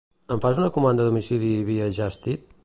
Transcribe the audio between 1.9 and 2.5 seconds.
Just